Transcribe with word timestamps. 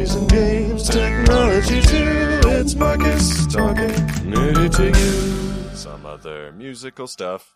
movies 0.00 0.14
and 0.14 0.30
games, 0.30 0.88
technology 0.88 1.82
too. 1.82 2.40
It's 2.44 2.74
Marcus 2.74 3.46
talking 3.46 3.90
nerdy 4.24 4.74
to 4.76 4.86
you. 4.86 5.76
Some 5.76 6.06
other 6.06 6.52
musical 6.52 7.06
stuff. 7.06 7.54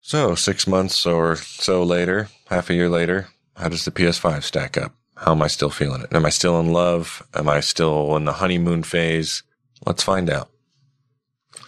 So, 0.00 0.34
six 0.34 0.66
months 0.66 1.06
or 1.06 1.36
so 1.36 1.82
later, 1.82 2.28
half 2.48 2.70
a 2.70 2.74
year 2.74 2.88
later, 2.88 3.28
how 3.56 3.68
does 3.68 3.84
the 3.84 3.90
PS5 3.90 4.42
stack 4.42 4.76
up? 4.76 4.92
How 5.16 5.32
am 5.32 5.42
I 5.42 5.46
still 5.46 5.70
feeling 5.70 6.02
it? 6.02 6.12
Am 6.12 6.26
I 6.26 6.30
still 6.30 6.58
in 6.60 6.72
love? 6.72 7.22
Am 7.34 7.48
I 7.48 7.60
still 7.60 8.16
in 8.16 8.24
the 8.24 8.34
honeymoon 8.34 8.82
phase? 8.82 9.42
Let's 9.86 10.02
find 10.02 10.28
out. 10.28 10.50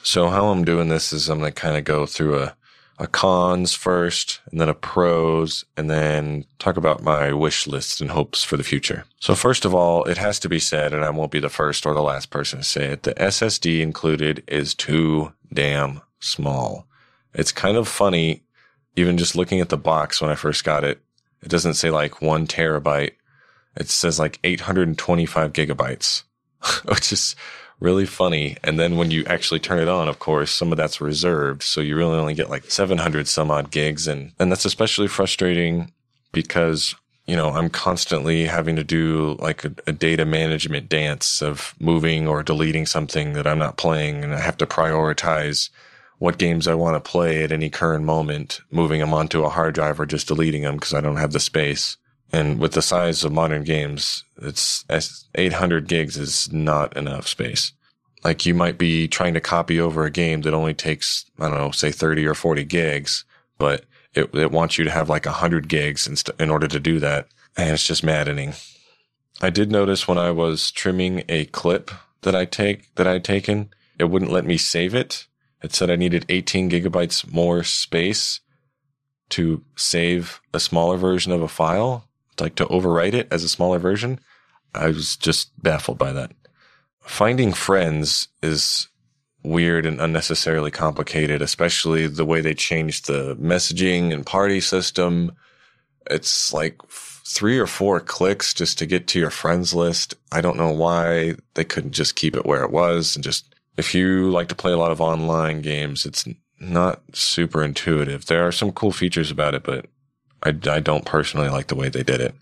So, 0.02 0.28
how 0.28 0.48
I'm 0.48 0.64
doing 0.64 0.88
this 0.88 1.12
is 1.12 1.28
I'm 1.28 1.38
going 1.38 1.52
to 1.52 1.60
kind 1.60 1.76
of 1.76 1.84
go 1.84 2.06
through 2.06 2.40
a 2.40 2.56
a 2.98 3.06
cons 3.06 3.74
first 3.74 4.40
and 4.50 4.60
then 4.60 4.68
a 4.68 4.74
pros 4.74 5.64
and 5.76 5.90
then 5.90 6.44
talk 6.58 6.76
about 6.76 7.02
my 7.02 7.32
wish 7.32 7.66
list 7.66 8.00
and 8.00 8.10
hopes 8.10 8.42
for 8.42 8.56
the 8.56 8.64
future. 8.64 9.04
So 9.20 9.34
first 9.34 9.64
of 9.64 9.74
all, 9.74 10.04
it 10.04 10.16
has 10.18 10.38
to 10.40 10.48
be 10.48 10.58
said, 10.58 10.94
and 10.94 11.04
I 11.04 11.10
won't 11.10 11.30
be 11.30 11.40
the 11.40 11.48
first 11.48 11.84
or 11.84 11.94
the 11.94 12.02
last 12.02 12.30
person 12.30 12.60
to 12.60 12.64
say 12.64 12.86
it. 12.86 13.02
The 13.02 13.14
SSD 13.14 13.80
included 13.80 14.42
is 14.46 14.74
too 14.74 15.32
damn 15.52 16.00
small. 16.20 16.86
It's 17.34 17.52
kind 17.52 17.76
of 17.76 17.86
funny, 17.86 18.42
even 18.96 19.18
just 19.18 19.36
looking 19.36 19.60
at 19.60 19.68
the 19.68 19.76
box 19.76 20.22
when 20.22 20.30
I 20.30 20.34
first 20.34 20.64
got 20.64 20.84
it. 20.84 21.00
It 21.42 21.48
doesn't 21.48 21.74
say 21.74 21.90
like 21.90 22.22
one 22.22 22.46
terabyte. 22.46 23.12
It 23.76 23.90
says 23.90 24.18
like 24.18 24.40
825 24.42 25.52
gigabytes, 25.52 26.22
which 26.86 27.12
is 27.12 27.36
really 27.80 28.06
funny. 28.06 28.56
And 28.62 28.78
then 28.78 28.96
when 28.96 29.10
you 29.10 29.24
actually 29.26 29.60
turn 29.60 29.78
it 29.78 29.88
on, 29.88 30.08
of 30.08 30.18
course, 30.18 30.50
some 30.50 30.72
of 30.72 30.78
that's 30.78 31.00
reserved. 31.00 31.62
So 31.62 31.80
you 31.80 31.96
really 31.96 32.16
only 32.16 32.34
get 32.34 32.50
like 32.50 32.70
700 32.70 33.28
some 33.28 33.50
odd 33.50 33.70
gigs. 33.70 34.06
And, 34.06 34.32
and 34.38 34.50
that's 34.50 34.64
especially 34.64 35.08
frustrating 35.08 35.92
because, 36.32 36.94
you 37.26 37.36
know, 37.36 37.50
I'm 37.50 37.68
constantly 37.68 38.46
having 38.46 38.76
to 38.76 38.84
do 38.84 39.36
like 39.40 39.64
a, 39.64 39.72
a 39.86 39.92
data 39.92 40.24
management 40.24 40.88
dance 40.88 41.42
of 41.42 41.74
moving 41.78 42.26
or 42.26 42.42
deleting 42.42 42.86
something 42.86 43.34
that 43.34 43.46
I'm 43.46 43.58
not 43.58 43.76
playing. 43.76 44.24
And 44.24 44.34
I 44.34 44.40
have 44.40 44.56
to 44.58 44.66
prioritize 44.66 45.70
what 46.18 46.38
games 46.38 46.66
I 46.66 46.74
want 46.74 47.02
to 47.02 47.10
play 47.10 47.44
at 47.44 47.52
any 47.52 47.68
current 47.68 48.04
moment, 48.04 48.60
moving 48.70 49.00
them 49.00 49.12
onto 49.12 49.44
a 49.44 49.50
hard 49.50 49.74
drive 49.74 50.00
or 50.00 50.06
just 50.06 50.28
deleting 50.28 50.62
them 50.62 50.76
because 50.76 50.94
I 50.94 51.02
don't 51.02 51.16
have 51.16 51.32
the 51.32 51.40
space. 51.40 51.98
And 52.32 52.58
with 52.58 52.72
the 52.72 52.82
size 52.82 53.24
of 53.24 53.32
modern 53.32 53.64
games, 53.64 54.24
it's 54.40 54.84
800 55.34 55.88
gigs 55.88 56.16
is 56.16 56.52
not 56.52 56.96
enough 56.96 57.28
space. 57.28 57.72
Like 58.24 58.44
you 58.44 58.54
might 58.54 58.78
be 58.78 59.06
trying 59.06 59.34
to 59.34 59.40
copy 59.40 59.80
over 59.80 60.04
a 60.04 60.10
game 60.10 60.42
that 60.42 60.54
only 60.54 60.74
takes, 60.74 61.26
I 61.38 61.48
don't 61.48 61.58
know, 61.58 61.70
say 61.70 61.92
30 61.92 62.26
or 62.26 62.34
40 62.34 62.64
gigs, 62.64 63.24
but 63.58 63.84
it, 64.14 64.34
it 64.34 64.50
wants 64.50 64.78
you 64.78 64.84
to 64.84 64.90
have 64.90 65.08
like 65.08 65.26
100 65.26 65.68
gigs 65.68 66.06
in, 66.06 66.16
st- 66.16 66.38
in 66.40 66.50
order 66.50 66.66
to 66.66 66.80
do 66.80 66.98
that. 67.00 67.28
And 67.56 67.70
it's 67.70 67.86
just 67.86 68.02
maddening. 68.02 68.54
I 69.40 69.50
did 69.50 69.70
notice 69.70 70.08
when 70.08 70.18
I 70.18 70.30
was 70.30 70.72
trimming 70.72 71.22
a 71.28 71.44
clip 71.46 71.90
that 72.22 72.34
I 72.34 72.46
take, 72.46 72.92
that 72.96 73.06
I'd 73.06 73.24
taken, 73.24 73.70
it 73.98 74.04
wouldn't 74.04 74.32
let 74.32 74.44
me 74.44 74.56
save 74.56 74.94
it. 74.94 75.26
It 75.62 75.74
said 75.74 75.90
I 75.90 75.96
needed 75.96 76.26
18 76.28 76.70
gigabytes 76.70 77.30
more 77.30 77.62
space 77.62 78.40
to 79.30 79.62
save 79.76 80.40
a 80.52 80.60
smaller 80.60 80.96
version 80.96 81.32
of 81.32 81.42
a 81.42 81.48
file 81.48 82.05
like 82.40 82.54
to 82.56 82.66
overwrite 82.66 83.14
it 83.14 83.28
as 83.30 83.44
a 83.44 83.48
smaller 83.48 83.78
version. 83.78 84.20
I 84.74 84.88
was 84.88 85.16
just 85.16 85.50
baffled 85.62 85.98
by 85.98 86.12
that. 86.12 86.32
Finding 87.00 87.52
friends 87.52 88.28
is 88.42 88.88
weird 89.42 89.86
and 89.86 90.00
unnecessarily 90.00 90.70
complicated, 90.70 91.40
especially 91.40 92.06
the 92.06 92.24
way 92.24 92.40
they 92.40 92.54
changed 92.54 93.06
the 93.06 93.36
messaging 93.36 94.12
and 94.12 94.26
party 94.26 94.60
system. 94.60 95.32
It's 96.10 96.52
like 96.52 96.80
three 96.88 97.58
or 97.58 97.66
four 97.66 98.00
clicks 98.00 98.52
just 98.52 98.78
to 98.78 98.86
get 98.86 99.06
to 99.08 99.18
your 99.18 99.30
friends 99.30 99.72
list. 99.72 100.14
I 100.32 100.40
don't 100.40 100.56
know 100.56 100.72
why 100.72 101.36
they 101.54 101.64
couldn't 101.64 101.92
just 101.92 102.16
keep 102.16 102.36
it 102.36 102.46
where 102.46 102.64
it 102.64 102.70
was 102.70 103.16
and 103.16 103.24
just, 103.24 103.54
if 103.76 103.94
you 103.94 104.30
like 104.30 104.48
to 104.48 104.54
play 104.54 104.72
a 104.72 104.78
lot 104.78 104.92
of 104.92 105.00
online 105.00 105.60
games, 105.60 106.06
it's 106.06 106.24
not 106.58 107.02
super 107.12 107.62
intuitive. 107.62 108.26
There 108.26 108.46
are 108.46 108.52
some 108.52 108.72
cool 108.72 108.92
features 108.92 109.30
about 109.30 109.54
it, 109.54 109.62
but 109.62 109.86
I, 110.46 110.70
I 110.70 110.80
don't 110.80 111.04
personally 111.04 111.48
like 111.48 111.66
the 111.66 111.74
way 111.74 111.88
they 111.88 112.02
did 112.02 112.20
it. 112.20 112.34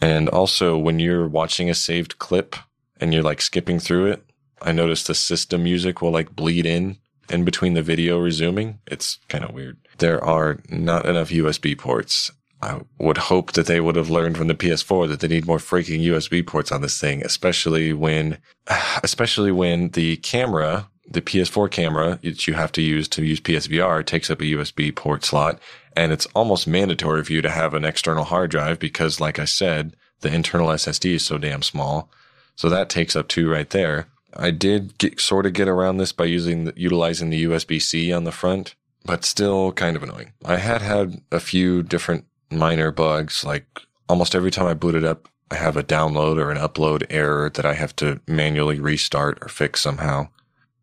And 0.00 0.28
also 0.28 0.76
when 0.76 0.98
you're 0.98 1.28
watching 1.28 1.70
a 1.70 1.74
saved 1.74 2.18
clip 2.18 2.56
and 3.00 3.14
you're 3.14 3.22
like 3.22 3.40
skipping 3.40 3.78
through 3.78 4.06
it, 4.06 4.24
I 4.60 4.72
noticed 4.72 5.06
the 5.06 5.14
system 5.14 5.64
music 5.64 6.02
will 6.02 6.10
like 6.10 6.34
bleed 6.34 6.66
in 6.66 6.98
in 7.30 7.44
between 7.44 7.74
the 7.74 7.82
video 7.82 8.18
resuming. 8.18 8.80
It's 8.86 9.18
kind 9.28 9.44
of 9.44 9.54
weird. 9.54 9.78
There 9.98 10.22
are 10.24 10.58
not 10.68 11.06
enough 11.06 11.30
USB 11.30 11.78
ports. 11.78 12.32
I 12.60 12.80
would 12.98 13.18
hope 13.18 13.52
that 13.52 13.66
they 13.66 13.80
would 13.80 13.96
have 13.96 14.10
learned 14.10 14.36
from 14.36 14.46
the 14.48 14.54
PS4 14.54 15.08
that 15.08 15.20
they 15.20 15.28
need 15.28 15.46
more 15.46 15.58
freaking 15.58 16.04
USB 16.04 16.46
ports 16.46 16.70
on 16.70 16.80
this 16.80 17.00
thing, 17.00 17.24
especially 17.24 17.92
when, 17.92 18.38
especially 19.02 19.52
when 19.52 19.90
the 19.90 20.16
camera 20.18 20.88
the 21.08 21.20
PS4 21.20 21.70
camera 21.70 22.18
that 22.22 22.46
you 22.46 22.54
have 22.54 22.72
to 22.72 22.82
use 22.82 23.08
to 23.08 23.24
use 23.24 23.40
PSVR 23.40 24.04
takes 24.04 24.30
up 24.30 24.40
a 24.40 24.44
USB 24.44 24.94
port 24.94 25.24
slot. 25.24 25.58
And 25.96 26.12
it's 26.12 26.26
almost 26.34 26.66
mandatory 26.66 27.22
for 27.24 27.32
you 27.32 27.42
to 27.42 27.50
have 27.50 27.74
an 27.74 27.84
external 27.84 28.24
hard 28.24 28.50
drive 28.50 28.78
because, 28.78 29.20
like 29.20 29.38
I 29.38 29.44
said, 29.44 29.94
the 30.20 30.32
internal 30.32 30.68
SSD 30.68 31.14
is 31.14 31.24
so 31.24 31.38
damn 31.38 31.62
small. 31.62 32.10
So 32.56 32.68
that 32.68 32.88
takes 32.88 33.16
up 33.16 33.28
two 33.28 33.50
right 33.50 33.68
there. 33.68 34.06
I 34.34 34.50
did 34.50 34.96
get, 34.98 35.20
sort 35.20 35.46
of 35.46 35.52
get 35.52 35.68
around 35.68 35.98
this 35.98 36.12
by 36.12 36.24
using 36.24 36.64
the, 36.64 36.72
utilizing 36.76 37.30
the 37.30 37.44
USB 37.44 37.80
C 37.80 38.12
on 38.12 38.24
the 38.24 38.32
front, 38.32 38.74
but 39.04 39.24
still 39.24 39.72
kind 39.72 39.96
of 39.96 40.02
annoying. 40.02 40.32
I 40.44 40.56
had 40.56 40.80
had 40.80 41.20
a 41.30 41.40
few 41.40 41.82
different 41.82 42.24
minor 42.50 42.90
bugs. 42.90 43.44
Like 43.44 43.66
almost 44.08 44.34
every 44.34 44.50
time 44.50 44.66
I 44.66 44.74
boot 44.74 44.94
it 44.94 45.04
up, 45.04 45.28
I 45.50 45.56
have 45.56 45.76
a 45.76 45.82
download 45.82 46.38
or 46.38 46.50
an 46.50 46.56
upload 46.56 47.04
error 47.10 47.50
that 47.50 47.66
I 47.66 47.74
have 47.74 47.94
to 47.96 48.20
manually 48.26 48.80
restart 48.80 49.38
or 49.42 49.48
fix 49.48 49.82
somehow. 49.82 50.28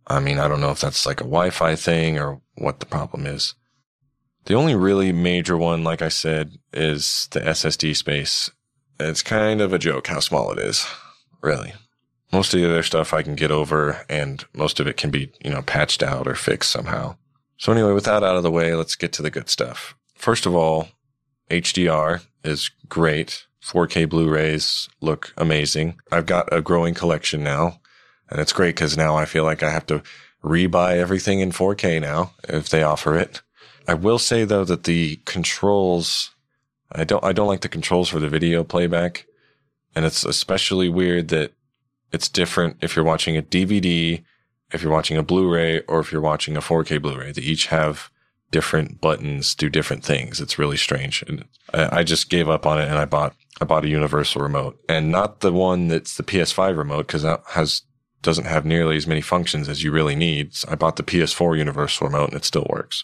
I 0.06 0.20
mean, 0.20 0.40
I 0.40 0.48
don't 0.48 0.62
know 0.62 0.72
if 0.72 0.82
that's 0.82 1.06
like 1.06 1.22
a 1.22 1.24
Wi-Fi 1.24 1.76
thing 1.76 2.20
or 2.20 2.42
what 2.56 2.80
the 2.80 2.86
problem 2.86 3.26
is. 3.26 3.56
The 4.50 4.56
only 4.56 4.74
really 4.74 5.12
major 5.12 5.56
one, 5.56 5.84
like 5.84 6.02
I 6.02 6.10
said, 6.10 6.58
is 6.74 7.28
the 7.30 7.40
SSD 7.40 7.96
space. 7.96 8.50
It's 9.00 9.22
kind 9.22 9.62
of 9.62 9.74
a 9.74 9.78
joke 9.78 10.08
how 10.08 10.22
small 10.22 10.52
it 10.52 10.58
is, 10.58 10.88
really. 11.40 11.74
Most 12.34 12.52
of 12.56 12.60
the 12.60 12.66
other 12.66 12.82
stuff 12.82 13.14
I 13.14 13.22
can 13.22 13.36
get 13.36 13.52
over 13.52 14.04
and 14.10 14.44
most 14.56 14.80
of 14.80 14.88
it 14.88 14.98
can 14.98 15.12
be, 15.12 15.32
you 15.46 15.52
know, 15.52 15.62
patched 15.62 16.02
out 16.02 16.28
or 16.28 16.34
fixed 16.34 16.72
somehow. 16.72 17.16
So 17.58 17.72
anyway, 17.72 17.92
with 17.92 18.06
that 18.06 18.24
out 18.24 18.38
of 18.38 18.42
the 18.42 18.50
way, 18.50 18.74
let's 18.74 18.96
get 18.96 19.14
to 19.14 19.22
the 19.22 19.30
good 19.30 19.50
stuff. 19.50 19.96
First 20.16 20.48
of 20.48 20.56
all, 20.56 20.88
HDR 21.52 22.24
is 22.44 22.72
great. 22.88 23.46
4K 23.64 24.10
Blu-rays 24.10 24.90
look 25.00 25.32
amazing. 25.38 26.00
I've 26.12 26.26
got 26.26 26.52
a 26.52 26.60
growing 26.60 26.96
collection 26.96 27.44
now. 27.44 27.82
And 28.32 28.42
it's 28.42 28.54
great 28.54 28.74
because 28.74 28.98
now 28.98 29.16
I 29.16 29.26
feel 29.26 29.44
like 29.44 29.62
I 29.62 29.70
have 29.70 29.86
to 29.86 30.02
rebuy 30.44 30.96
everything 30.96 31.40
in 31.40 31.52
4K 31.52 32.02
now 32.02 32.32
if 32.48 32.70
they 32.70 32.82
offer 32.82 33.16
it. 33.16 33.44
I 33.90 33.96
will 33.96 34.20
say 34.20 34.46
though 34.46 34.66
that 34.66 34.84
the 34.84 35.16
controls, 35.26 36.30
I 36.92 37.04
don't, 37.04 37.24
I 37.24 37.34
don't 37.34 37.48
like 37.48 37.62
the 37.62 37.68
controls 37.68 38.08
for 38.08 38.20
the 38.20 38.30
video 38.30 38.64
playback. 38.64 39.26
And 39.96 40.06
it's 40.06 40.24
especially 40.24 40.90
weird 40.90 41.30
that 41.30 41.54
it's 42.12 42.30
different 42.30 42.78
if 42.82 42.96
you're 42.96 43.04
watching 43.04 43.36
a 43.36 43.42
DVD, 43.42 44.24
if 44.72 44.84
you're 44.84 44.92
watching 44.92 45.18
a 45.18 45.24
Blu-ray, 45.24 45.82
or 45.88 46.00
if 46.00 46.12
you're 46.12 46.22
watching 46.22 46.56
a 46.56 46.62
4K 46.62 47.02
Blu-ray. 47.02 47.32
They 47.32 47.42
each 47.42 47.66
have 47.68 48.12
different 48.52 49.02
buttons 49.02 49.56
do 49.56 49.70
different 49.70 50.04
things. 50.04 50.40
It's 50.40 50.60
really 50.60 50.78
strange. 50.78 51.24
And 51.28 51.46
I, 51.74 52.00
I 52.00 52.04
just 52.04 52.30
gave 52.30 52.48
up 52.48 52.68
on 52.68 52.80
it 52.80 52.88
and 52.88 53.00
I 53.00 53.06
bought, 53.06 53.34
I 53.60 53.66
bought 53.66 53.86
a 53.86 53.90
universal 53.90 54.44
remote 54.44 54.80
and 54.88 55.10
not 55.10 55.40
the 55.40 55.52
one 55.52 55.88
that's 55.88 56.16
the 56.16 56.24
PS5 56.24 56.78
remote 56.78 57.08
because 57.08 57.24
that 57.24 57.42
has 57.50 57.82
doesn't 58.22 58.46
have 58.46 58.66
nearly 58.66 58.98
as 58.98 59.08
many 59.08 59.22
functions 59.22 59.68
as 59.68 59.82
you 59.82 59.92
really 59.92 60.16
need. 60.16 60.54
So 60.54 60.70
I 60.70 60.76
bought 60.76 60.98
the 60.98 61.04
PS4 61.04 61.58
universal 61.58 62.06
remote 62.06 62.30
and 62.30 62.38
it 62.38 62.46
still 62.46 62.68
works. 62.70 63.04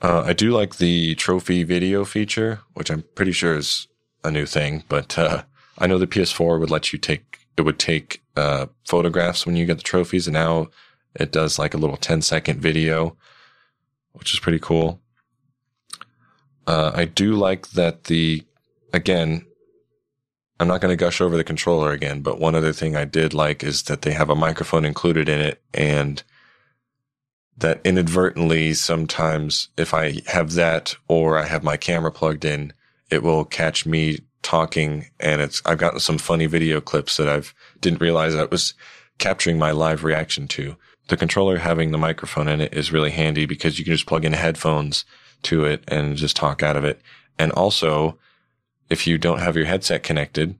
Uh, 0.00 0.22
I 0.26 0.32
do 0.32 0.50
like 0.50 0.76
the 0.76 1.14
trophy 1.16 1.64
video 1.64 2.04
feature, 2.04 2.60
which 2.74 2.90
I'm 2.90 3.04
pretty 3.14 3.32
sure 3.32 3.56
is 3.56 3.88
a 4.22 4.30
new 4.30 4.46
thing, 4.46 4.84
but, 4.88 5.18
uh, 5.18 5.42
I 5.78 5.86
know 5.86 5.98
the 5.98 6.06
PS4 6.06 6.58
would 6.58 6.70
let 6.70 6.92
you 6.92 6.98
take, 6.98 7.46
it 7.56 7.62
would 7.62 7.78
take, 7.78 8.22
uh, 8.36 8.66
photographs 8.86 9.44
when 9.44 9.56
you 9.56 9.66
get 9.66 9.78
the 9.78 9.82
trophies 9.82 10.26
and 10.26 10.34
now 10.34 10.68
it 11.14 11.32
does 11.32 11.58
like 11.58 11.74
a 11.74 11.78
little 11.78 11.96
10 11.96 12.22
second 12.22 12.60
video, 12.60 13.16
which 14.12 14.32
is 14.32 14.40
pretty 14.40 14.60
cool. 14.60 15.00
Uh, 16.66 16.92
I 16.94 17.04
do 17.04 17.34
like 17.34 17.70
that 17.70 18.04
the, 18.04 18.44
again, 18.92 19.46
I'm 20.60 20.68
not 20.68 20.80
going 20.80 20.92
to 20.92 20.96
gush 20.96 21.20
over 21.20 21.36
the 21.36 21.44
controller 21.44 21.92
again, 21.92 22.20
but 22.20 22.40
one 22.40 22.54
other 22.54 22.72
thing 22.72 22.96
I 22.96 23.04
did 23.04 23.32
like 23.32 23.62
is 23.62 23.84
that 23.84 24.02
they 24.02 24.12
have 24.12 24.30
a 24.30 24.34
microphone 24.34 24.84
included 24.84 25.28
in 25.28 25.40
it 25.40 25.62
and 25.72 26.22
that 27.58 27.80
inadvertently 27.84 28.72
sometimes 28.74 29.68
if 29.76 29.92
I 29.92 30.20
have 30.26 30.52
that 30.54 30.96
or 31.08 31.38
I 31.38 31.46
have 31.46 31.62
my 31.62 31.76
camera 31.76 32.12
plugged 32.12 32.44
in, 32.44 32.72
it 33.10 33.22
will 33.22 33.44
catch 33.44 33.84
me 33.86 34.20
talking 34.42 35.06
and 35.18 35.40
it's, 35.40 35.60
I've 35.66 35.78
gotten 35.78 36.00
some 36.00 36.18
funny 36.18 36.46
video 36.46 36.80
clips 36.80 37.16
that 37.16 37.28
I've 37.28 37.54
didn't 37.80 38.00
realize 38.00 38.34
I 38.34 38.44
was 38.44 38.74
capturing 39.18 39.58
my 39.58 39.72
live 39.72 40.04
reaction 40.04 40.46
to. 40.48 40.76
The 41.08 41.16
controller 41.16 41.58
having 41.58 41.90
the 41.90 41.98
microphone 41.98 42.48
in 42.48 42.60
it 42.60 42.72
is 42.72 42.92
really 42.92 43.10
handy 43.10 43.46
because 43.46 43.78
you 43.78 43.84
can 43.84 43.94
just 43.94 44.06
plug 44.06 44.24
in 44.24 44.34
headphones 44.34 45.04
to 45.42 45.64
it 45.64 45.82
and 45.88 46.16
just 46.16 46.36
talk 46.36 46.62
out 46.62 46.76
of 46.76 46.84
it. 46.84 47.00
And 47.38 47.50
also 47.52 48.18
if 48.88 49.06
you 49.06 49.18
don't 49.18 49.40
have 49.40 49.56
your 49.56 49.66
headset 49.66 50.02
connected, 50.02 50.54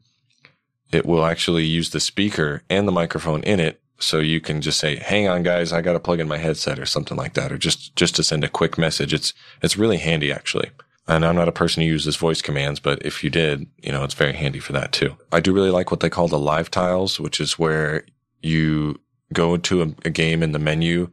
it 0.92 1.06
will 1.06 1.24
actually 1.24 1.64
use 1.64 1.90
the 1.90 2.00
speaker 2.00 2.62
and 2.68 2.88
the 2.88 2.92
microphone 2.92 3.42
in 3.42 3.60
it. 3.60 3.80
So 3.98 4.20
you 4.20 4.40
can 4.40 4.60
just 4.60 4.78
say, 4.78 4.96
hang 4.96 5.28
on 5.28 5.42
guys, 5.42 5.72
I 5.72 5.82
got 5.82 5.94
to 5.94 6.00
plug 6.00 6.20
in 6.20 6.28
my 6.28 6.38
headset 6.38 6.78
or 6.78 6.86
something 6.86 7.16
like 7.16 7.34
that, 7.34 7.50
or 7.50 7.58
just, 7.58 7.96
just 7.96 8.14
to 8.16 8.22
send 8.22 8.44
a 8.44 8.48
quick 8.48 8.78
message. 8.78 9.12
It's, 9.12 9.34
it's 9.62 9.76
really 9.76 9.96
handy 9.96 10.32
actually. 10.32 10.70
And 11.08 11.24
I'm 11.24 11.36
not 11.36 11.48
a 11.48 11.52
person 11.52 11.82
who 11.82 11.88
uses 11.88 12.16
voice 12.16 12.42
commands, 12.42 12.80
but 12.80 13.04
if 13.04 13.24
you 13.24 13.30
did, 13.30 13.66
you 13.78 13.90
know, 13.90 14.04
it's 14.04 14.14
very 14.14 14.34
handy 14.34 14.60
for 14.60 14.72
that 14.74 14.92
too. 14.92 15.16
I 15.32 15.40
do 15.40 15.52
really 15.54 15.70
like 15.70 15.90
what 15.90 16.00
they 16.00 16.10
call 16.10 16.28
the 16.28 16.38
live 16.38 16.70
tiles, 16.70 17.18
which 17.18 17.40
is 17.40 17.58
where 17.58 18.04
you 18.42 19.00
go 19.32 19.56
to 19.56 19.82
a, 19.82 19.86
a 20.04 20.10
game 20.10 20.42
in 20.42 20.52
the 20.52 20.58
menu. 20.58 21.10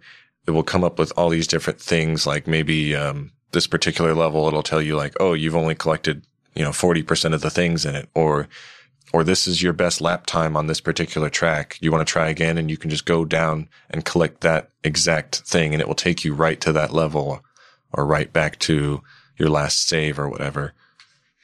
It 0.47 0.51
will 0.51 0.63
come 0.63 0.83
up 0.83 0.99
with 0.99 1.13
all 1.17 1.29
these 1.29 1.47
different 1.47 1.79
things, 1.79 2.27
like 2.27 2.45
maybe, 2.45 2.95
um, 2.95 3.31
this 3.51 3.67
particular 3.67 4.13
level, 4.13 4.47
it'll 4.47 4.61
tell 4.61 4.81
you 4.81 4.95
like, 4.95 5.15
oh, 5.19 5.33
you've 5.33 5.55
only 5.55 5.75
collected, 5.75 6.25
you 6.53 6.63
know, 6.63 6.71
40% 6.71 7.33
of 7.33 7.41
the 7.41 7.49
things 7.49 7.85
in 7.85 7.95
it, 7.95 8.09
or, 8.13 8.47
or 9.15 9.23
this 9.23 9.47
is 9.47 9.63
your 9.63 9.71
best 9.71 10.01
lap 10.01 10.25
time 10.25 10.57
on 10.57 10.67
this 10.67 10.81
particular 10.81 11.29
track. 11.29 11.77
You 11.79 11.89
want 11.89 12.05
to 12.05 12.11
try 12.11 12.27
again 12.27 12.57
and 12.57 12.69
you 12.69 12.75
can 12.75 12.89
just 12.89 13.05
go 13.05 13.23
down 13.23 13.69
and 13.89 14.03
collect 14.03 14.41
that 14.41 14.71
exact 14.83 15.37
thing 15.37 15.73
and 15.73 15.79
it 15.79 15.87
will 15.87 15.95
take 15.95 16.25
you 16.25 16.33
right 16.33 16.59
to 16.59 16.73
that 16.73 16.91
level 16.91 17.41
or 17.93 18.05
right 18.05 18.33
back 18.33 18.59
to 18.59 19.01
your 19.37 19.47
last 19.47 19.87
save 19.87 20.19
or 20.19 20.27
whatever, 20.27 20.73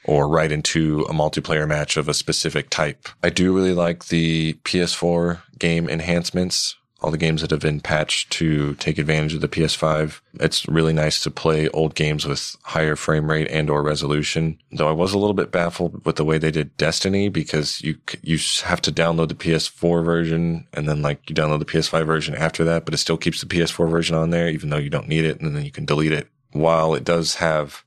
or 0.04 0.28
right 0.28 0.52
into 0.52 1.06
a 1.08 1.14
multiplayer 1.14 1.66
match 1.66 1.96
of 1.96 2.10
a 2.10 2.14
specific 2.14 2.68
type. 2.68 3.08
I 3.22 3.30
do 3.30 3.56
really 3.56 3.72
like 3.72 4.08
the 4.08 4.52
PS4 4.64 5.40
game 5.58 5.88
enhancements, 5.88 6.76
all 7.02 7.10
the 7.10 7.18
games 7.18 7.40
that 7.40 7.50
have 7.50 7.60
been 7.60 7.80
patched 7.80 8.30
to 8.30 8.74
take 8.76 8.98
advantage 8.98 9.34
of 9.34 9.40
the 9.40 9.48
PS5. 9.48 10.20
It's 10.34 10.66
really 10.68 10.92
nice 10.92 11.22
to 11.22 11.30
play 11.30 11.68
old 11.70 11.94
games 11.94 12.24
with 12.24 12.56
higher 12.62 12.96
frame 12.96 13.30
rate 13.30 13.48
and 13.50 13.68
or 13.68 13.82
resolution. 13.82 14.58
Though 14.70 14.88
I 14.88 14.92
was 14.92 15.12
a 15.12 15.18
little 15.18 15.34
bit 15.34 15.50
baffled 15.50 16.04
with 16.04 16.16
the 16.16 16.24
way 16.24 16.38
they 16.38 16.50
did 16.50 16.76
Destiny 16.76 17.28
because 17.28 17.80
you 17.82 17.96
you 18.22 18.38
have 18.64 18.80
to 18.82 18.92
download 18.92 19.28
the 19.28 19.34
PS4 19.34 20.04
version 20.04 20.66
and 20.72 20.88
then 20.88 21.02
like 21.02 21.28
you 21.28 21.34
download 21.34 21.58
the 21.58 21.64
PS5 21.64 22.06
version 22.06 22.34
after 22.34 22.64
that, 22.64 22.84
but 22.84 22.94
it 22.94 22.98
still 22.98 23.16
keeps 23.16 23.40
the 23.40 23.46
PS4 23.46 23.90
version 23.90 24.16
on 24.16 24.30
there 24.30 24.48
even 24.48 24.70
though 24.70 24.78
you 24.78 24.90
don't 24.90 25.08
need 25.08 25.24
it 25.24 25.40
and 25.40 25.54
then 25.54 25.64
you 25.64 25.70
can 25.70 25.84
delete 25.84 26.12
it 26.12 26.28
while 26.52 26.94
it 26.94 27.04
does 27.04 27.36
have 27.36 27.84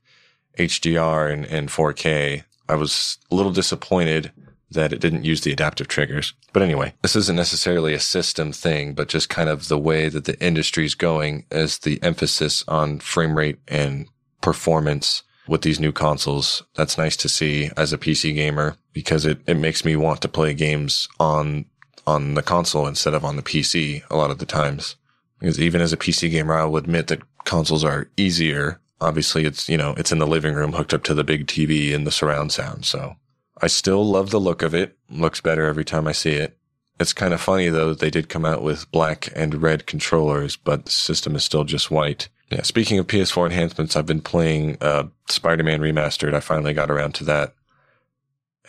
HDR 0.58 1.32
and, 1.32 1.44
and 1.46 1.68
4K, 1.68 2.44
I 2.68 2.74
was 2.74 3.18
a 3.30 3.34
little 3.34 3.52
disappointed 3.52 4.32
that 4.76 4.92
it 4.92 5.00
didn't 5.00 5.24
use 5.24 5.40
the 5.40 5.52
adaptive 5.52 5.88
triggers. 5.88 6.32
But 6.52 6.62
anyway, 6.62 6.94
this 7.02 7.16
isn't 7.16 7.36
necessarily 7.36 7.92
a 7.92 8.00
system 8.00 8.52
thing, 8.52 8.94
but 8.94 9.08
just 9.08 9.28
kind 9.28 9.48
of 9.48 9.68
the 9.68 9.78
way 9.78 10.08
that 10.08 10.24
the 10.24 10.40
industry's 10.40 10.94
going 10.94 11.44
as 11.50 11.78
the 11.78 12.02
emphasis 12.02 12.64
on 12.68 13.00
frame 13.00 13.36
rate 13.36 13.58
and 13.68 14.08
performance 14.40 15.22
with 15.48 15.62
these 15.62 15.80
new 15.80 15.92
consoles. 15.92 16.62
That's 16.74 16.98
nice 16.98 17.16
to 17.18 17.28
see 17.28 17.70
as 17.76 17.92
a 17.92 17.98
PC 17.98 18.34
gamer 18.34 18.76
because 18.92 19.26
it, 19.26 19.40
it 19.46 19.56
makes 19.56 19.84
me 19.84 19.96
want 19.96 20.22
to 20.22 20.28
play 20.28 20.54
games 20.54 21.08
on, 21.18 21.66
on 22.06 22.34
the 22.34 22.42
console 22.42 22.86
instead 22.86 23.14
of 23.14 23.24
on 23.24 23.36
the 23.36 23.42
PC 23.42 24.02
a 24.10 24.16
lot 24.16 24.30
of 24.30 24.38
the 24.38 24.46
times. 24.46 24.96
Because 25.38 25.60
even 25.60 25.80
as 25.80 25.92
a 25.92 25.98
PC 25.98 26.30
gamer, 26.30 26.54
I 26.54 26.64
will 26.64 26.78
admit 26.78 27.08
that 27.08 27.22
consoles 27.44 27.84
are 27.84 28.08
easier. 28.16 28.80
Obviously, 29.00 29.44
it's, 29.44 29.68
you 29.68 29.76
know, 29.76 29.94
it's 29.98 30.12
in 30.12 30.18
the 30.18 30.26
living 30.26 30.54
room 30.54 30.72
hooked 30.72 30.94
up 30.94 31.04
to 31.04 31.14
the 31.14 31.24
big 31.24 31.46
TV 31.46 31.94
and 31.94 32.06
the 32.06 32.10
surround 32.10 32.52
sound. 32.52 32.86
So 32.86 33.16
I 33.60 33.68
still 33.68 34.04
love 34.04 34.30
the 34.30 34.40
look 34.40 34.62
of 34.62 34.74
it. 34.74 34.96
Looks 35.08 35.40
better 35.40 35.66
every 35.66 35.84
time 35.84 36.06
I 36.06 36.12
see 36.12 36.32
it. 36.32 36.58
It's 36.98 37.12
kind 37.12 37.34
of 37.34 37.40
funny 37.40 37.68
though, 37.68 37.90
that 37.90 38.00
they 38.00 38.10
did 38.10 38.28
come 38.28 38.44
out 38.44 38.62
with 38.62 38.90
black 38.90 39.28
and 39.34 39.62
red 39.62 39.86
controllers, 39.86 40.56
but 40.56 40.86
the 40.86 40.90
system 40.90 41.36
is 41.36 41.44
still 41.44 41.64
just 41.64 41.90
white. 41.90 42.28
Yeah. 42.50 42.62
Speaking 42.62 42.98
of 42.98 43.06
PS4 43.06 43.46
enhancements, 43.46 43.96
I've 43.96 44.06
been 44.06 44.20
playing, 44.20 44.78
uh, 44.80 45.04
Spider-Man 45.28 45.80
remastered. 45.80 46.32
I 46.32 46.40
finally 46.40 46.72
got 46.72 46.90
around 46.90 47.14
to 47.16 47.24
that 47.24 47.54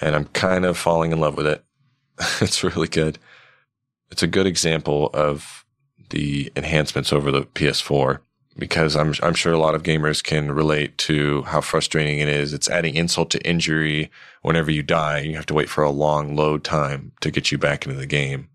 and 0.01 0.16
I'm 0.16 0.25
kind 0.25 0.66
of 0.66 0.78
falling 0.78 1.12
in 1.12 1.19
love 1.19 1.36
with 1.36 1.48
it. 1.48 1.63
it's 2.42 2.63
really 2.63 2.88
good. 2.88 3.19
It's 4.12 4.24
a 4.24 4.28
good 4.28 4.48
example 4.48 5.10
of 5.13 5.66
the 6.10 6.51
enhancements 6.56 7.12
over 7.12 7.31
the 7.31 7.44
PS4 7.44 8.19
because 8.57 8.95
I'm 8.95 9.13
I'm 9.21 9.33
sure 9.33 9.54
a 9.54 9.59
lot 9.59 9.75
of 9.75 9.83
gamers 9.83 10.24
can 10.24 10.51
relate 10.51 10.98
to 11.00 11.44
how 11.44 11.62
frustrating 11.62 12.19
it 12.19 12.30
is. 12.30 12.54
It's 12.54 12.69
adding 12.69 12.95
insult 12.95 13.30
to 13.31 13.48
injury. 13.48 14.12
Whenever 14.42 14.71
you 14.71 14.83
die, 14.83 15.19
you 15.19 15.36
have 15.36 15.45
to 15.48 15.54
wait 15.54 15.69
for 15.69 15.83
a 15.83 15.89
long 15.89 16.36
load 16.36 16.63
time 16.63 17.12
to 17.21 17.31
get 17.31 17.51
you 17.51 17.57
back 17.57 17.86
into 17.86 17.98
the 17.98 18.06
game. 18.06 18.50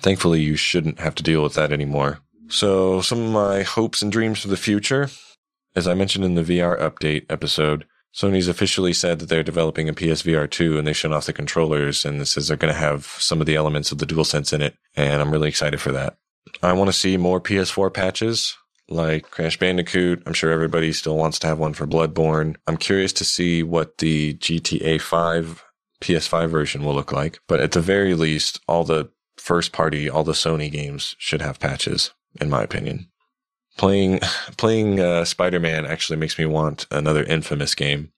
Thankfully, 0.00 0.40
you 0.40 0.56
shouldn't 0.56 1.00
have 1.00 1.14
to 1.16 1.22
deal 1.22 1.42
with 1.42 1.54
that 1.54 1.72
anymore. 1.72 2.20
So, 2.48 3.00
some 3.00 3.20
of 3.22 3.32
my 3.32 3.62
hopes 3.62 4.02
and 4.02 4.12
dreams 4.12 4.40
for 4.40 4.48
the 4.48 4.56
future, 4.56 5.10
as 5.74 5.88
I 5.88 5.94
mentioned 5.94 6.24
in 6.24 6.34
the 6.34 6.42
VR 6.42 6.78
update 6.80 7.26
episode, 7.28 7.86
Sony's 8.14 8.48
officially 8.48 8.92
said 8.92 9.18
that 9.18 9.28
they're 9.28 9.42
developing 9.42 9.88
a 9.88 9.92
PSVR 9.92 10.50
2 10.50 10.78
and 10.78 10.86
they 10.86 10.94
showed 10.94 11.12
off 11.12 11.26
the 11.26 11.34
controllers 11.34 12.04
and 12.04 12.18
this 12.18 12.32
says 12.32 12.48
they're 12.48 12.56
going 12.56 12.72
to 12.72 12.80
have 12.80 13.04
some 13.18 13.40
of 13.40 13.46
the 13.46 13.56
elements 13.56 13.92
of 13.92 13.98
the 13.98 14.06
DualSense 14.06 14.54
in 14.54 14.62
it. 14.62 14.74
And 14.96 15.20
I'm 15.20 15.30
really 15.30 15.48
excited 15.48 15.80
for 15.80 15.92
that. 15.92 16.16
I 16.62 16.72
want 16.72 16.88
to 16.88 16.94
see 16.94 17.18
more 17.18 17.40
PS4 17.42 17.92
patches 17.92 18.56
like 18.88 19.30
Crash 19.30 19.58
Bandicoot. 19.58 20.22
I'm 20.26 20.32
sure 20.32 20.50
everybody 20.50 20.92
still 20.92 21.16
wants 21.16 21.38
to 21.40 21.46
have 21.46 21.58
one 21.58 21.74
for 21.74 21.86
Bloodborne. 21.86 22.56
I'm 22.66 22.76
curious 22.76 23.12
to 23.14 23.24
see 23.24 23.62
what 23.62 23.98
the 23.98 24.34
GTA 24.34 25.00
5 25.00 25.64
PS5 26.00 26.48
version 26.48 26.84
will 26.84 26.94
look 26.94 27.12
like. 27.12 27.40
But 27.48 27.60
at 27.60 27.72
the 27.72 27.80
very 27.80 28.14
least, 28.14 28.60
all 28.68 28.84
the 28.84 29.10
first 29.36 29.72
party, 29.72 30.08
all 30.08 30.24
the 30.24 30.32
Sony 30.32 30.70
games 30.70 31.14
should 31.18 31.42
have 31.42 31.58
patches, 31.58 32.12
in 32.40 32.50
my 32.50 32.62
opinion. 32.62 33.08
Playing 33.76 34.20
playing 34.56 35.00
uh, 35.00 35.24
Spider 35.24 35.60
Man 35.60 35.84
actually 35.84 36.18
makes 36.18 36.38
me 36.38 36.46
want 36.46 36.86
another 36.90 37.24
Infamous 37.24 37.74
game 37.74 38.12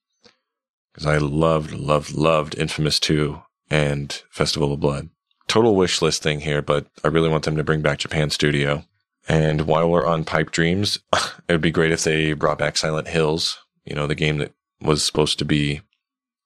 because 0.93 1.07
I 1.07 1.19
loved, 1.19 1.73
loved, 1.73 2.13
loved 2.15 2.59
Infamous 2.59 3.01
2 3.01 3.41
and 3.71 4.23
Festival 4.31 4.73
of 4.73 4.81
Blood 4.81 5.11
total 5.49 5.75
wish 5.75 6.01
list 6.01 6.23
thing 6.23 6.41
here, 6.41 6.63
but 6.63 6.87
I 7.03 7.09
really 7.09 7.29
want 7.29 7.45
them 7.45 7.57
to 7.57 7.65
bring 7.65 7.83
back 7.83 7.99
Japan 7.99 8.31
Studio. 8.31 8.85
And 9.29 9.63
while 9.63 9.89
we're 9.89 10.07
on 10.07 10.25
Pipe 10.25 10.51
Dreams, 10.51 10.99
it 11.13 11.53
would 11.53 11.61
be 11.61 11.71
great 11.71 11.93
if 11.93 12.03
they 12.03 12.33
brought 12.33 12.59
back 12.59 12.77
Silent 12.77 13.09
Hills, 13.09 13.59
you 13.85 13.95
know, 13.95 14.07
the 14.07 14.15
game 14.15 14.39
that 14.39 14.53
was 14.81 15.05
supposed 15.05 15.39
to 15.39 15.45
be 15.45 15.83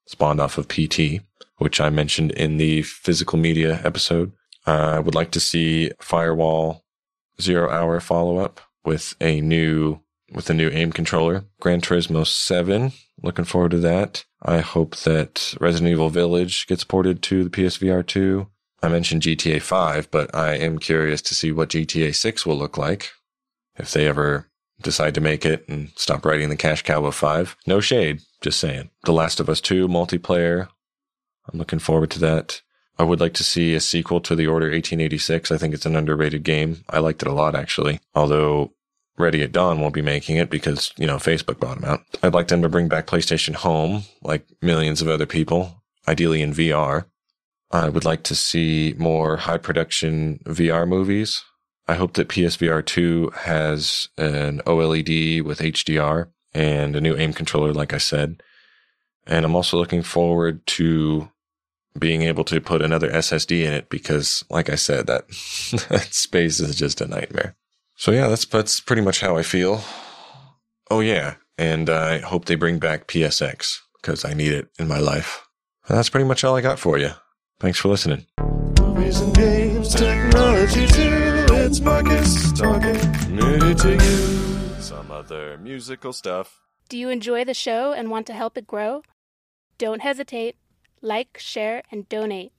spawned 0.06 0.40
off 0.40 0.58
of 0.58 0.68
PT, 0.68 1.22
which 1.58 1.80
I 1.80 1.90
mentioned 1.90 2.32
in 2.32 2.56
the 2.56 2.82
physical 2.82 3.38
media 3.38 3.80
episode. 3.84 4.32
Uh, 4.66 4.94
I 4.96 4.98
would 4.98 5.14
like 5.14 5.30
to 5.32 5.40
see 5.40 5.92
Firewall 6.00 6.84
Zero 7.40 7.70
Hour 7.70 8.00
follow 8.00 8.38
up 8.38 8.60
with 8.84 9.14
a 9.20 9.40
new 9.40 10.00
with 10.32 10.48
a 10.50 10.54
new 10.54 10.70
aim 10.70 10.92
controller. 10.92 11.44
Gran 11.60 11.80
Turismo 11.80 12.26
7, 12.26 12.92
looking 13.22 13.44
forward 13.44 13.72
to 13.72 13.78
that. 13.78 14.24
I 14.40 14.60
hope 14.60 14.96
that 14.96 15.54
Resident 15.60 15.92
Evil 15.92 16.08
Village 16.08 16.66
gets 16.66 16.84
ported 16.84 17.22
to 17.24 17.44
the 17.44 17.50
PSVR 17.50 18.06
2. 18.06 18.46
I 18.82 18.88
mentioned 18.88 19.22
GTA 19.22 19.62
5, 19.62 20.10
but 20.10 20.34
I 20.34 20.56
am 20.56 20.78
curious 20.78 21.22
to 21.22 21.34
see 21.34 21.52
what 21.52 21.70
GTA 21.70 22.14
6 22.14 22.46
will 22.46 22.58
look 22.58 22.76
like 22.76 23.10
if 23.76 23.92
they 23.92 24.08
ever 24.08 24.48
decide 24.82 25.14
to 25.14 25.20
make 25.20 25.46
it 25.46 25.66
and 25.68 25.90
stop 25.94 26.24
writing 26.24 26.48
the 26.48 26.56
cash 26.56 26.82
cow 26.82 27.04
of 27.04 27.14
5. 27.14 27.56
No 27.66 27.80
shade, 27.80 28.22
just 28.40 28.58
saying. 28.58 28.90
The 29.04 29.12
Last 29.12 29.38
of 29.38 29.48
Us 29.48 29.60
2 29.60 29.86
multiplayer. 29.86 30.68
I'm 31.50 31.58
looking 31.58 31.78
forward 31.78 32.10
to 32.12 32.18
that. 32.20 32.62
I 32.98 33.04
would 33.04 33.20
like 33.20 33.34
to 33.34 33.44
see 33.44 33.74
a 33.74 33.80
sequel 33.80 34.20
to 34.20 34.34
The 34.34 34.46
Order 34.46 34.66
1886. 34.66 35.50
I 35.50 35.56
think 35.56 35.74
it's 35.74 35.86
an 35.86 35.96
underrated 35.96 36.42
game. 36.42 36.84
I 36.90 36.98
liked 36.98 37.22
it 37.22 37.28
a 37.28 37.32
lot, 37.32 37.54
actually. 37.54 38.00
Although 38.14 38.72
Ready 39.16 39.42
at 39.42 39.52
Dawn 39.52 39.80
won't 39.80 39.94
be 39.94 40.02
making 40.02 40.36
it 40.36 40.50
because, 40.50 40.92
you 40.96 41.06
know, 41.06 41.16
Facebook 41.16 41.60
bought 41.60 41.80
them 41.80 41.88
out. 41.88 42.00
I'd 42.22 42.34
like 42.34 42.48
them 42.48 42.62
to 42.62 42.68
bring 42.68 42.88
back 42.88 43.06
PlayStation 43.06 43.54
Home, 43.56 44.04
like 44.22 44.46
millions 44.60 45.02
of 45.02 45.08
other 45.08 45.26
people, 45.26 45.82
ideally 46.08 46.42
in 46.42 46.52
VR. 46.52 47.04
I 47.72 47.88
would 47.88 48.04
like 48.04 48.22
to 48.24 48.34
see 48.34 48.94
more 48.98 49.38
high 49.38 49.58
production 49.58 50.40
VR 50.44 50.86
movies. 50.86 51.42
I 51.88 51.94
hope 51.94 52.14
that 52.14 52.28
PSVR 52.28 52.84
2 52.84 53.32
has 53.34 54.08
an 54.18 54.60
OLED 54.66 55.42
with 55.42 55.60
HDR 55.60 56.28
and 56.54 56.94
a 56.94 57.00
new 57.00 57.16
aim 57.16 57.32
controller, 57.32 57.72
like 57.72 57.94
I 57.94 57.98
said. 57.98 58.42
And 59.26 59.44
I'm 59.44 59.56
also 59.56 59.78
looking 59.78 60.02
forward 60.02 60.66
to 60.68 61.30
being 61.98 62.22
able 62.22 62.44
to 62.44 62.60
put 62.60 62.82
another 62.82 63.10
SSD 63.10 63.64
in 63.64 63.72
it 63.72 63.88
because, 63.88 64.44
like 64.50 64.68
I 64.68 64.74
said, 64.74 65.06
that, 65.06 65.28
that 65.88 66.08
space 66.12 66.60
is 66.60 66.76
just 66.76 67.00
a 67.00 67.06
nightmare. 67.06 67.56
So 67.96 68.10
yeah, 68.10 68.28
that's, 68.28 68.44
that's 68.46 68.80
pretty 68.80 69.02
much 69.02 69.20
how 69.20 69.36
I 69.36 69.42
feel. 69.42 69.82
Oh 70.90 71.00
yeah. 71.00 71.36
And 71.56 71.88
I 71.88 72.18
hope 72.18 72.44
they 72.44 72.54
bring 72.54 72.78
back 72.78 73.06
PSX 73.06 73.78
because 74.00 74.24
I 74.24 74.34
need 74.34 74.52
it 74.52 74.68
in 74.78 74.88
my 74.88 74.98
life. 74.98 75.46
And 75.88 75.96
that's 75.96 76.10
pretty 76.10 76.26
much 76.26 76.44
all 76.44 76.56
I 76.56 76.60
got 76.60 76.78
for 76.78 76.98
you. 76.98 77.10
Thanks 77.62 77.78
for 77.78 77.90
listening. 77.90 78.26
Movies 78.80 79.20
and 79.20 79.32
games, 79.36 79.94
technology 79.94 80.84
too. 80.88 81.46
It's 81.48 81.78
Marcus 81.78 82.50
talking 82.54 82.96
nerdy 83.30 83.80
to 83.82 83.92
you. 83.92 84.80
Some 84.80 85.12
other 85.12 85.56
musical 85.58 86.12
stuff. 86.12 86.60
Do 86.88 86.98
you 86.98 87.08
enjoy 87.08 87.44
the 87.44 87.54
show 87.54 87.92
and 87.92 88.10
want 88.10 88.26
to 88.26 88.32
help 88.32 88.58
it 88.58 88.66
grow? 88.66 89.04
Don't 89.78 90.02
hesitate. 90.02 90.56
Like, 91.00 91.38
share, 91.38 91.84
and 91.92 92.08
donate. 92.08 92.50